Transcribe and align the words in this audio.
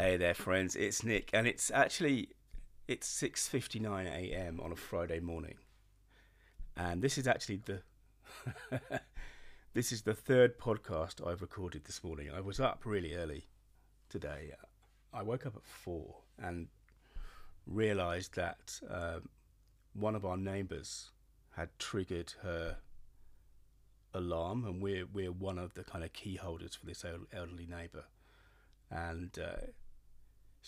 Hey 0.00 0.16
there, 0.16 0.32
friends. 0.32 0.76
It's 0.76 1.02
Nick, 1.02 1.28
and 1.32 1.44
it's 1.48 1.72
actually 1.72 2.28
it's 2.86 3.04
six 3.04 3.48
fifty 3.48 3.80
nine 3.80 4.06
a.m. 4.06 4.60
on 4.62 4.70
a 4.70 4.76
Friday 4.76 5.18
morning, 5.18 5.56
and 6.76 7.02
this 7.02 7.18
is 7.18 7.26
actually 7.26 7.62
the 7.64 7.82
this 9.74 9.90
is 9.90 10.02
the 10.02 10.14
third 10.14 10.56
podcast 10.56 11.26
I've 11.26 11.42
recorded 11.42 11.84
this 11.84 12.04
morning. 12.04 12.30
I 12.32 12.40
was 12.40 12.60
up 12.60 12.82
really 12.84 13.16
early 13.16 13.48
today. 14.08 14.52
I 15.12 15.24
woke 15.24 15.46
up 15.46 15.56
at 15.56 15.64
four 15.64 16.18
and 16.40 16.68
realised 17.66 18.36
that 18.36 18.78
um, 18.88 19.30
one 19.94 20.14
of 20.14 20.24
our 20.24 20.36
neighbours 20.36 21.10
had 21.56 21.76
triggered 21.80 22.34
her 22.44 22.76
alarm, 24.14 24.64
and 24.64 24.80
we're 24.80 25.06
we're 25.12 25.32
one 25.32 25.58
of 25.58 25.74
the 25.74 25.82
kind 25.82 26.04
of 26.04 26.12
key 26.12 26.36
holders 26.36 26.76
for 26.76 26.86
this 26.86 27.04
elderly 27.32 27.66
neighbour, 27.66 28.04
and 28.92 29.36
uh, 29.40 29.66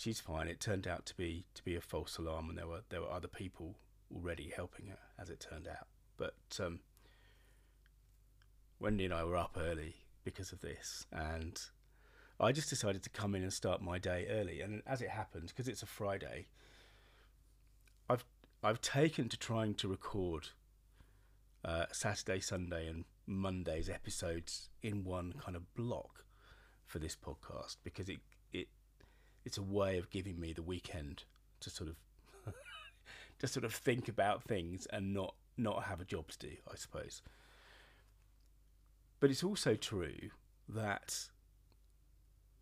she's 0.00 0.18
fine. 0.18 0.48
It 0.48 0.60
turned 0.60 0.86
out 0.88 1.04
to 1.06 1.16
be 1.16 1.44
to 1.54 1.62
be 1.62 1.76
a 1.76 1.80
false 1.80 2.16
alarm, 2.16 2.48
and 2.48 2.58
there 2.58 2.66
were 2.66 2.82
there 2.88 3.02
were 3.02 3.10
other 3.10 3.28
people 3.28 3.76
already 4.14 4.52
helping 4.54 4.86
her, 4.86 4.98
as 5.18 5.28
it 5.28 5.40
turned 5.40 5.68
out. 5.68 5.86
But 6.16 6.34
um, 6.58 6.80
Wendy 8.78 9.04
and 9.04 9.14
I 9.14 9.24
were 9.24 9.36
up 9.36 9.56
early 9.60 9.96
because 10.24 10.52
of 10.52 10.60
this, 10.60 11.06
and 11.12 11.60
I 12.38 12.52
just 12.52 12.70
decided 12.70 13.02
to 13.02 13.10
come 13.10 13.34
in 13.34 13.42
and 13.42 13.52
start 13.52 13.82
my 13.82 13.98
day 13.98 14.26
early. 14.30 14.62
And 14.62 14.82
as 14.86 15.02
it 15.02 15.10
happened, 15.10 15.48
because 15.48 15.68
it's 15.68 15.82
a 15.82 15.86
Friday, 15.86 16.48
I've 18.08 18.24
I've 18.62 18.80
taken 18.80 19.28
to 19.28 19.36
trying 19.36 19.74
to 19.74 19.88
record 19.88 20.48
uh, 21.62 21.86
Saturday, 21.92 22.40
Sunday, 22.40 22.88
and 22.88 23.04
Monday's 23.26 23.90
episodes 23.90 24.70
in 24.82 25.04
one 25.04 25.34
kind 25.44 25.56
of 25.56 25.74
block 25.74 26.24
for 26.86 26.98
this 26.98 27.14
podcast 27.14 27.76
because 27.84 28.08
it 28.08 28.18
it 28.18 28.39
it's 29.44 29.58
a 29.58 29.62
way 29.62 29.98
of 29.98 30.10
giving 30.10 30.38
me 30.38 30.52
the 30.52 30.62
weekend 30.62 31.24
to 31.60 31.70
sort 31.70 31.90
of 31.90 31.96
to 33.38 33.46
sort 33.46 33.64
of 33.64 33.74
think 33.74 34.08
about 34.08 34.42
things 34.42 34.86
and 34.92 35.14
not 35.14 35.34
not 35.56 35.84
have 35.84 36.00
a 36.00 36.04
job 36.04 36.28
to 36.28 36.38
do, 36.38 36.56
I 36.70 36.76
suppose. 36.76 37.22
But 39.18 39.30
it's 39.30 39.44
also 39.44 39.74
true 39.74 40.30
that 40.68 41.28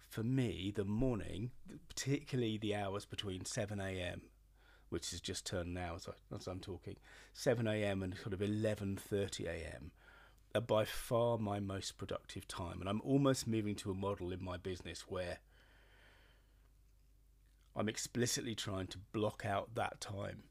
for 0.09 0.23
me, 0.23 0.73
the 0.75 0.85
morning, 0.85 1.51
particularly 1.89 2.59
the 2.59 2.75
hours 2.75 3.05
between 3.05 3.45
7 3.45 3.79
a.m., 3.81 4.23
which 4.89 5.11
has 5.11 5.21
just 5.21 5.47
turned 5.47 5.75
now 5.75 5.97
as, 5.97 6.09
I, 6.09 6.35
as 6.35 6.47
I'm 6.47 6.61
talking, 6.61 6.97
7 7.35 7.67
a.m. 7.69 8.03
and 8.03 8.17
sort 8.17 8.33
of 8.33 8.41
11:30 8.41 9.47
a.m. 9.47 9.93
are 10.55 10.63
by 10.63 10.87
far 10.87 11.37
my 11.37 11.61
most 11.61 11.99
productive 11.99 12.49
time, 12.49 12.81
and 12.81 12.89
I'm 12.89 13.03
almost 13.03 13.47
moving 13.47 13.75
to 13.77 13.91
a 13.91 13.95
model 13.95 14.33
in 14.33 14.43
my 14.43 14.57
business 14.57 15.03
where 15.03 15.39
I'm 17.79 17.89
explicitly 17.89 18.57
trying 18.57 18.89
to 18.89 18.99
block 19.13 19.45
out 19.47 19.77
that 19.77 20.01
time, 20.01 20.43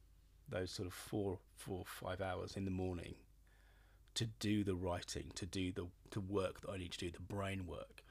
those 0.48 0.72
sort 0.72 0.88
of 0.88 0.94
four, 0.94 1.40
four, 1.58 1.84
five 1.86 2.22
hours 2.22 2.56
in 2.56 2.64
the 2.64 2.72
morning, 2.72 3.16
to 4.14 4.26
do 4.26 4.64
the 4.64 4.76
writing, 4.76 5.32
to 5.36 5.46
do 5.46 5.74
the 5.74 5.88
the 6.12 6.22
work 6.22 6.62
that 6.62 6.72
I 6.72 6.78
need 6.78 6.94
to 6.94 6.98
do, 6.98 7.12
the 7.12 7.20
brain 7.20 7.68
work. 7.68 8.02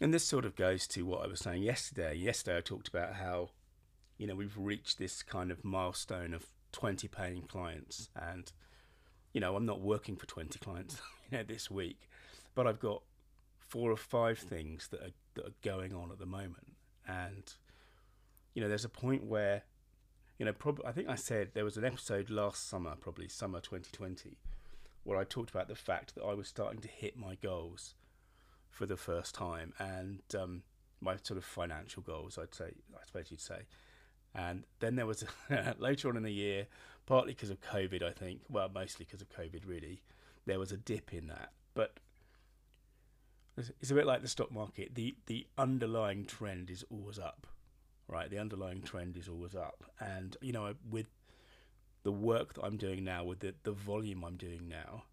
And 0.00 0.14
this 0.14 0.22
sort 0.22 0.44
of 0.44 0.54
goes 0.54 0.86
to 0.88 1.04
what 1.04 1.24
I 1.24 1.26
was 1.26 1.40
saying 1.40 1.64
yesterday. 1.64 2.14
Yesterday 2.14 2.58
I 2.58 2.60
talked 2.60 2.86
about 2.86 3.14
how, 3.14 3.50
you 4.16 4.28
know, 4.28 4.36
we've 4.36 4.56
reached 4.56 4.98
this 4.98 5.24
kind 5.24 5.50
of 5.50 5.64
milestone 5.64 6.32
of 6.32 6.46
20 6.70 7.08
paying 7.08 7.42
clients, 7.42 8.10
and 8.14 8.52
you 9.32 9.40
know, 9.40 9.56
I'm 9.56 9.66
not 9.66 9.80
working 9.80 10.14
for 10.14 10.26
20 10.26 10.56
clients, 10.60 11.00
you 11.30 11.36
know, 11.36 11.42
this 11.42 11.68
week, 11.68 12.08
but 12.54 12.68
I've 12.68 12.78
got 12.78 13.02
four 13.58 13.90
or 13.90 13.96
five 13.96 14.38
things 14.38 14.86
that 14.92 15.00
are 15.00 15.14
that 15.34 15.46
are 15.46 15.54
going 15.64 15.92
on 15.92 16.12
at 16.12 16.20
the 16.20 16.26
moment, 16.26 16.76
and 17.08 17.52
you 18.56 18.62
know, 18.62 18.68
there's 18.68 18.86
a 18.86 18.88
point 18.88 19.22
where, 19.22 19.64
you 20.38 20.46
know, 20.46 20.52
probably 20.54 20.86
I 20.86 20.92
think 20.92 21.10
I 21.10 21.14
said 21.14 21.50
there 21.52 21.64
was 21.64 21.76
an 21.76 21.84
episode 21.84 22.30
last 22.30 22.66
summer, 22.70 22.94
probably 22.98 23.28
summer 23.28 23.60
2020, 23.60 24.38
where 25.04 25.18
I 25.18 25.24
talked 25.24 25.50
about 25.50 25.68
the 25.68 25.74
fact 25.74 26.14
that 26.14 26.24
I 26.24 26.32
was 26.32 26.48
starting 26.48 26.80
to 26.80 26.88
hit 26.88 27.18
my 27.18 27.34
goals 27.34 27.94
for 28.70 28.86
the 28.86 28.96
first 28.96 29.34
time 29.34 29.74
and 29.78 30.22
um, 30.34 30.62
my 31.02 31.16
sort 31.22 31.36
of 31.36 31.44
financial 31.44 32.02
goals, 32.02 32.38
I'd 32.38 32.54
say, 32.54 32.70
I 32.94 33.04
suppose 33.04 33.30
you'd 33.30 33.42
say. 33.42 33.66
And 34.34 34.64
then 34.80 34.96
there 34.96 35.06
was 35.06 35.22
later 35.78 36.08
on 36.08 36.16
in 36.16 36.22
the 36.22 36.32
year, 36.32 36.66
partly 37.04 37.34
because 37.34 37.50
of 37.50 37.60
COVID, 37.60 38.02
I 38.02 38.12
think, 38.12 38.40
well, 38.48 38.70
mostly 38.74 39.04
because 39.04 39.20
of 39.20 39.28
COVID, 39.28 39.66
really, 39.66 40.00
there 40.46 40.58
was 40.58 40.72
a 40.72 40.78
dip 40.78 41.12
in 41.12 41.26
that. 41.26 41.50
But 41.74 41.98
it's 43.58 43.90
a 43.90 43.94
bit 43.94 44.06
like 44.06 44.22
the 44.22 44.28
stock 44.28 44.50
market. 44.50 44.94
The 44.94 45.14
the 45.26 45.46
underlying 45.58 46.24
trend 46.24 46.70
is 46.70 46.84
always 46.90 47.18
up 47.18 47.46
right? 48.08 48.30
The 48.30 48.38
underlying 48.38 48.82
trend 48.82 49.16
is 49.16 49.28
always 49.28 49.54
up. 49.54 49.84
And, 50.00 50.36
you 50.40 50.52
know, 50.52 50.74
with 50.88 51.06
the 52.02 52.12
work 52.12 52.54
that 52.54 52.64
I'm 52.64 52.76
doing 52.76 53.04
now, 53.04 53.24
with 53.24 53.40
the, 53.40 53.54
the 53.62 53.72
volume 53.72 54.24
I'm 54.24 54.36
doing 54.36 54.68
now, 54.68 55.04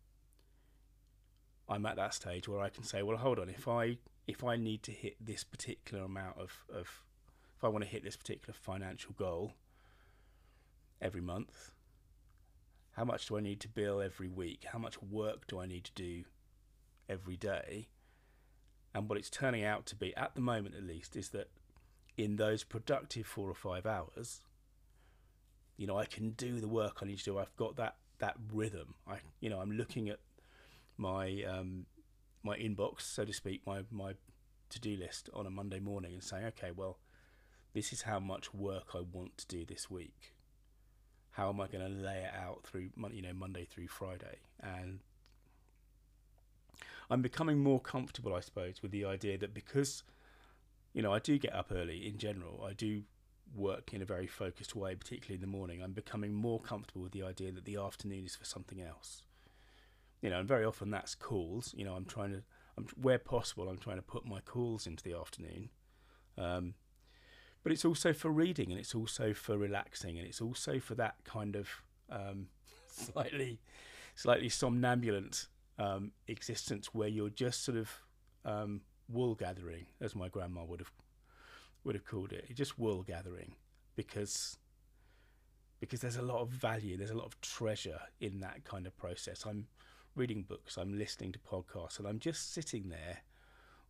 I'm 1.68 1.86
at 1.86 1.96
that 1.96 2.14
stage 2.14 2.48
where 2.48 2.60
I 2.60 2.70
can 2.70 2.84
say, 2.84 3.04
well, 3.04 3.18
hold 3.18 3.40
on, 3.40 3.50
if 3.50 3.68
I 3.68 3.98
if 4.28 4.44
I 4.44 4.56
need 4.56 4.84
to 4.84 4.92
hit 4.92 5.16
this 5.20 5.44
particular 5.44 6.04
amount 6.06 6.38
of, 6.38 6.64
of 6.74 7.04
if 7.58 7.64
I 7.64 7.68
want 7.68 7.84
to 7.84 7.90
hit 7.90 8.04
this 8.04 8.16
particular 8.16 8.54
financial 8.54 9.14
goal 9.14 9.54
every 11.02 11.22
month, 11.22 11.72
how 12.92 13.04
much 13.04 13.28
do 13.28 13.38
I 13.38 13.42
need 13.42 13.60
to 13.62 13.68
bill 13.68 14.02
every 14.02 14.30
week? 14.30 14.66
How 14.72 14.80
much 14.80 15.02
work 15.02 15.48
do 15.48 15.60
I 15.60 15.66
need 15.66 15.84
to 15.86 15.92
do 15.94 16.24
every 17.10 17.36
day? 17.36 17.90
And 18.94 19.10
what 19.10 19.18
it's 19.18 19.30
turning 19.30 19.64
out 19.64 19.86
to 19.88 19.96
be, 19.96 20.16
at 20.16 20.36
the 20.36 20.42
moment 20.42 20.76
at 20.76 20.84
least, 20.84 21.16
is 21.16 21.30
that 21.30 21.50
in 22.18 22.36
those 22.36 22.64
productive 22.64 23.26
four 23.26 23.50
or 23.50 23.56
five 23.56 23.86
hours, 23.86 24.42
you 25.78 25.88
know, 25.88 25.98
I 25.98 26.06
can 26.06 26.32
do 26.32 26.60
the 26.60 26.68
work 26.68 27.00
I 27.02 27.06
need 27.06 27.18
to 27.20 27.24
do. 27.24 27.40
I've 27.40 27.56
got 27.56 27.76
that 27.78 27.96
that 28.20 28.36
rhythm. 28.52 28.96
I, 29.08 29.18
you 29.40 29.50
know, 29.50 29.60
I'm 29.60 29.72
looking 29.72 30.10
at 30.10 30.20
my 30.98 31.44
um, 31.44 31.86
my 32.44 32.58
inbox, 32.58 33.02
so 33.02 33.26
to 33.26 33.34
speak, 33.34 33.62
my 33.66 33.84
my 33.92 34.14
to 34.70 34.80
do 34.80 34.96
list 34.96 35.30
on 35.34 35.46
a 35.46 35.50
Monday 35.50 35.80
morning, 35.80 36.14
and 36.14 36.24
saying, 36.24 36.46
okay, 36.46 36.72
well, 36.76 36.98
this 37.74 37.92
is 37.92 38.04
how 38.04 38.20
much 38.20 38.54
work 38.54 38.90
I 38.94 39.02
want 39.02 39.38
to 39.40 39.48
do 39.48 39.66
this 39.66 39.90
week. 39.90 40.34
How 41.32 41.50
am 41.50 41.60
I 41.60 41.68
going 41.68 41.84
to 41.84 41.90
lay 41.90 42.20
it 42.20 42.34
out 42.36 42.64
through, 42.64 42.90
you 43.12 43.22
know, 43.24 43.34
Monday 43.34 43.66
through 43.66 43.88
Friday? 43.88 44.38
And 44.62 45.00
I'm 47.10 47.24
becoming 47.24 47.60
more 47.60 47.80
comfortable, 47.80 48.36
I 48.36 48.40
suppose, 48.40 48.82
with 48.84 48.92
the 48.92 49.06
idea 49.06 49.38
that 49.40 49.54
because 49.54 50.04
you 50.94 51.02
know, 51.02 51.12
I 51.12 51.20
do 51.20 51.38
get 51.38 51.54
up 51.54 51.72
early 51.74 52.08
in 52.08 52.18
general. 52.18 52.64
I 52.68 52.74
do 52.74 53.04
work 53.56 53.94
in 53.94 54.02
a 54.02 54.06
very 54.06 54.28
focused 54.28 54.76
way, 54.76 54.96
particularly 54.96 55.36
in 55.36 55.42
the 55.42 55.58
morning. 55.58 55.82
I'm 55.82 55.92
becoming 55.92 56.34
more 56.34 56.60
comfortable 56.60 57.02
with 57.02 57.12
the 57.12 57.24
idea 57.24 57.52
that 57.52 57.66
the 57.66 57.78
afternoon 57.78 58.26
is 58.26 58.36
for 58.36 58.46
something 58.46 58.82
else. 58.82 59.24
You 60.22 60.30
know, 60.30 60.40
and 60.40 60.48
very 60.48 60.64
often 60.64 60.92
that's 60.92 61.16
calls. 61.16 61.74
You 61.76 61.86
know, 61.86 61.94
I'm 61.96 62.06
trying 62.06 62.32
to, 62.32 62.44
I'm, 62.78 62.88
where 62.96 63.20
possible, 63.20 63.68
I'm 63.70 63.78
trying 63.78 63.98
to 63.98 64.04
put 64.04 64.26
my 64.26 64.40
calls 64.40 64.88
into 64.88 65.04
the 65.04 65.18
afternoon. 65.18 65.70
Um, 66.38 66.76
but 67.64 67.72
it's 67.72 67.86
also 67.86 68.14
for 68.14 68.30
reading, 68.30 68.72
and 68.72 68.80
it's 68.80 68.94
also 68.94 69.34
for 69.34 69.58
relaxing, 69.58 70.18
and 70.18 70.28
it's 70.28 70.42
also 70.42 70.80
for 70.80 70.96
that 70.96 71.16
kind 71.24 71.56
of 71.56 71.70
um, 72.10 72.48
slightly, 72.88 73.60
slightly 74.16 74.50
somnambulant 74.50 75.48
um, 75.80 76.12
existence 76.28 76.94
where 76.94 77.08
you're 77.08 77.30
just 77.30 77.64
sort 77.64 77.78
of 77.78 77.90
um, 78.46 78.82
wool 79.10 79.36
gathering, 79.36 79.86
as 80.02 80.16
my 80.16 80.30
grandma 80.30 80.64
would 80.64 80.80
have 80.80 80.92
would 81.84 81.96
have 81.96 82.06
called 82.06 82.32
it. 82.32 82.54
Just 82.54 82.80
wool 82.80 83.04
gathering 83.04 83.56
because 83.96 84.58
because 85.80 86.00
there's 86.00 86.16
a 86.16 86.22
lot 86.22 86.40
of 86.40 86.50
value, 86.50 86.96
there's 86.96 87.12
a 87.12 87.18
lot 87.18 87.26
of 87.26 87.40
treasure 87.42 88.00
in 88.22 88.40
that 88.40 88.64
kind 88.64 88.88
of 88.88 88.96
process. 88.96 89.44
I'm 89.46 89.68
reading 90.16 90.44
books, 90.44 90.78
I'm 90.78 90.98
listening 90.98 91.34
to 91.34 91.40
podcasts, 91.40 92.00
and 92.00 92.08
I'm 92.08 92.20
just 92.20 92.54
sitting 92.54 92.88
there 92.90 93.20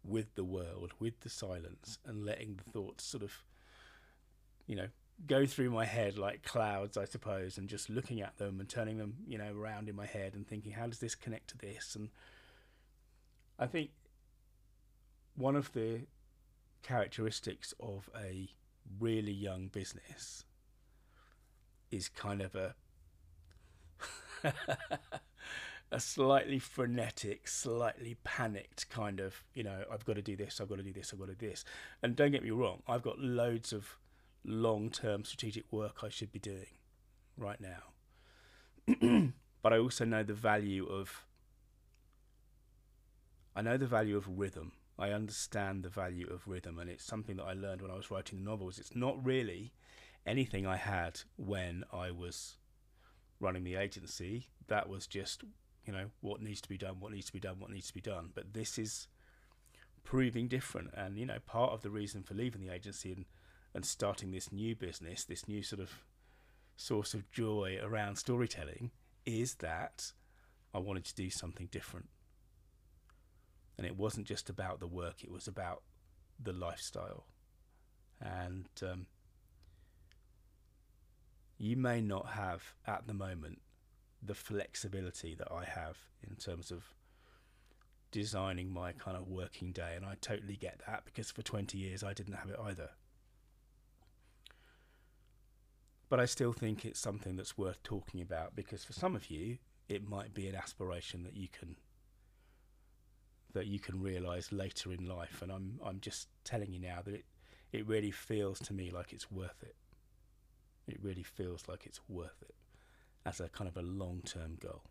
with 0.03 0.33
the 0.35 0.43
world, 0.43 0.93
with 0.99 1.19
the 1.19 1.29
silence, 1.29 1.99
and 2.05 2.25
letting 2.25 2.55
the 2.55 2.71
thoughts 2.71 3.03
sort 3.03 3.21
of, 3.21 3.43
you 4.65 4.75
know, 4.75 4.87
go 5.27 5.45
through 5.45 5.69
my 5.69 5.85
head 5.85 6.17
like 6.17 6.43
clouds, 6.43 6.97
I 6.97 7.05
suppose, 7.05 7.57
and 7.57 7.69
just 7.69 7.89
looking 7.89 8.21
at 8.21 8.37
them 8.37 8.59
and 8.59 8.67
turning 8.67 8.97
them, 8.97 9.15
you 9.27 9.37
know, 9.37 9.53
around 9.55 9.87
in 9.87 9.95
my 9.95 10.07
head 10.07 10.33
and 10.33 10.47
thinking, 10.47 10.71
how 10.71 10.87
does 10.87 10.99
this 10.99 11.15
connect 11.15 11.49
to 11.49 11.57
this? 11.57 11.95
And 11.95 12.09
I 13.59 13.67
think 13.67 13.91
one 15.35 15.55
of 15.55 15.71
the 15.73 16.01
characteristics 16.83 17.73
of 17.79 18.09
a 18.19 18.49
really 18.99 19.31
young 19.31 19.67
business 19.67 20.45
is 21.91 22.09
kind 22.09 22.41
of 22.41 22.55
a 22.55 22.75
a 25.91 25.99
slightly 25.99 26.59
frenetic, 26.59 27.47
slightly 27.47 28.17
panicked 28.23 28.89
kind 28.89 29.19
of, 29.19 29.43
you 29.53 29.63
know, 29.63 29.83
I've 29.91 30.05
got 30.05 30.15
to 30.15 30.21
do 30.21 30.35
this, 30.35 30.59
I've 30.59 30.67
got 30.67 30.77
to 30.77 30.83
do 30.83 30.91
this, 30.91 31.13
I've 31.13 31.19
got 31.19 31.29
to 31.29 31.35
do 31.35 31.49
this. 31.49 31.63
And 32.01 32.15
don't 32.15 32.31
get 32.31 32.43
me 32.43 32.49
wrong, 32.49 32.81
I've 32.87 33.03
got 33.03 33.19
loads 33.19 33.71
of 33.71 33.97
long 34.43 34.89
term 34.89 35.23
strategic 35.23 35.71
work 35.71 36.03
I 36.03 36.09
should 36.09 36.31
be 36.31 36.39
doing 36.39 36.77
right 37.37 37.59
now. 37.61 37.93
but 39.61 39.71
I 39.71 39.77
also 39.77 40.03
know 40.03 40.23
the 40.23 40.33
value 40.33 40.85
of 40.87 41.25
I 43.55 43.61
know 43.61 43.77
the 43.77 43.85
value 43.85 44.17
of 44.17 44.27
rhythm 44.27 44.71
I 44.97 45.09
understand 45.09 45.83
the 45.83 45.89
value 45.89 46.27
of 46.27 46.47
rhythm, 46.47 46.77
and 46.79 46.89
it's 46.89 47.03
something 47.03 47.37
that 47.37 47.45
I 47.45 47.53
learned 47.53 47.81
when 47.81 47.91
I 47.91 47.95
was 47.95 48.11
writing 48.11 48.39
the 48.39 48.49
novels. 48.49 48.77
It's 48.77 48.95
not 48.95 49.23
really 49.23 49.73
anything 50.25 50.67
I 50.67 50.77
had 50.77 51.21
when 51.35 51.83
I 51.91 52.11
was 52.11 52.57
running 53.39 53.63
the 53.63 53.75
agency. 53.75 54.47
That 54.67 54.87
was 54.87 55.07
just, 55.07 55.43
you 55.85 55.93
know, 55.93 56.05
what 56.21 56.41
needs 56.41 56.61
to 56.61 56.69
be 56.69 56.77
done, 56.77 56.99
what 56.99 57.11
needs 57.11 57.27
to 57.27 57.33
be 57.33 57.39
done, 57.39 57.59
what 57.59 57.71
needs 57.71 57.87
to 57.87 57.93
be 57.93 58.01
done. 58.01 58.29
But 58.33 58.53
this 58.53 58.77
is 58.77 59.07
proving 60.03 60.47
different, 60.47 60.91
and 60.95 61.17
you 61.17 61.25
know, 61.25 61.39
part 61.45 61.71
of 61.71 61.81
the 61.81 61.89
reason 61.89 62.23
for 62.23 62.33
leaving 62.33 62.61
the 62.61 62.73
agency 62.73 63.11
and 63.11 63.25
and 63.73 63.85
starting 63.85 64.31
this 64.31 64.51
new 64.51 64.75
business, 64.75 65.23
this 65.23 65.47
new 65.47 65.63
sort 65.63 65.81
of 65.81 65.89
source 66.75 67.15
of 67.15 67.29
joy 67.31 67.79
around 67.81 68.17
storytelling, 68.17 68.91
is 69.25 69.55
that 69.55 70.11
I 70.73 70.79
wanted 70.79 71.05
to 71.05 71.15
do 71.15 71.29
something 71.29 71.67
different. 71.71 72.09
And 73.77 73.87
it 73.87 73.97
wasn't 73.97 74.27
just 74.27 74.49
about 74.49 74.79
the 74.79 74.87
work, 74.87 75.23
it 75.23 75.31
was 75.31 75.47
about 75.47 75.81
the 76.41 76.53
lifestyle. 76.53 77.25
And 78.21 78.69
um, 78.81 79.07
you 81.57 81.75
may 81.75 82.01
not 82.01 82.29
have 82.29 82.73
at 82.85 83.07
the 83.07 83.13
moment 83.13 83.61
the 84.21 84.35
flexibility 84.35 85.35
that 85.35 85.51
I 85.51 85.65
have 85.65 85.97
in 86.27 86.35
terms 86.35 86.71
of 86.71 86.93
designing 88.11 88.71
my 88.71 88.91
kind 88.93 89.17
of 89.17 89.27
working 89.27 89.71
day. 89.71 89.93
And 89.95 90.05
I 90.05 90.15
totally 90.21 90.55
get 90.55 90.81
that 90.87 91.03
because 91.03 91.31
for 91.31 91.41
20 91.41 91.77
years 91.77 92.03
I 92.03 92.13
didn't 92.13 92.35
have 92.35 92.49
it 92.49 92.59
either. 92.63 92.91
But 96.09 96.19
I 96.19 96.25
still 96.25 96.53
think 96.53 96.85
it's 96.85 96.99
something 96.99 97.35
that's 97.35 97.57
worth 97.57 97.81
talking 97.81 98.21
about 98.21 98.55
because 98.55 98.85
for 98.85 98.93
some 98.93 99.15
of 99.15 99.31
you, 99.31 99.57
it 99.89 100.07
might 100.07 100.33
be 100.33 100.47
an 100.47 100.55
aspiration 100.55 101.23
that 101.23 101.35
you 101.35 101.47
can 101.47 101.75
that 103.53 103.67
you 103.67 103.79
can 103.79 104.01
realize 104.01 104.51
later 104.51 104.91
in 104.91 105.07
life 105.07 105.41
and 105.41 105.51
I'm 105.51 105.79
I'm 105.85 105.99
just 105.99 106.27
telling 106.43 106.71
you 106.71 106.79
now 106.79 106.99
that 107.03 107.13
it 107.13 107.25
it 107.71 107.87
really 107.87 108.11
feels 108.11 108.59
to 108.59 108.73
me 108.73 108.91
like 108.91 109.13
it's 109.13 109.31
worth 109.31 109.61
it 109.63 109.75
it 110.87 110.97
really 111.01 111.23
feels 111.23 111.63
like 111.67 111.85
it's 111.85 112.01
worth 112.07 112.41
it 112.41 112.55
as 113.25 113.39
a 113.39 113.49
kind 113.49 113.67
of 113.67 113.77
a 113.77 113.81
long-term 113.81 114.57
goal 114.59 114.83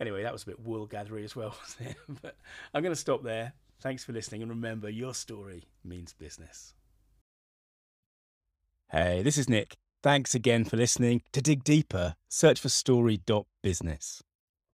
anyway 0.00 0.22
that 0.22 0.32
was 0.32 0.42
a 0.42 0.46
bit 0.46 0.60
wool 0.60 0.86
gathering 0.86 1.24
as 1.24 1.36
well 1.36 1.54
wasn't 1.60 1.90
it? 1.90 1.96
but 2.22 2.36
I'm 2.74 2.82
going 2.82 2.94
to 2.94 3.00
stop 3.00 3.22
there 3.22 3.52
thanks 3.80 4.04
for 4.04 4.12
listening 4.12 4.42
and 4.42 4.50
remember 4.50 4.88
your 4.88 5.14
story 5.14 5.64
means 5.84 6.12
business 6.12 6.74
hey 8.90 9.22
this 9.22 9.38
is 9.38 9.48
Nick 9.48 9.76
Thanks 10.02 10.34
again 10.34 10.64
for 10.64 10.76
listening. 10.76 11.22
To 11.32 11.42
dig 11.42 11.64
deeper, 11.64 12.14
search 12.28 12.60
for 12.60 12.68
story.business. 12.68 14.22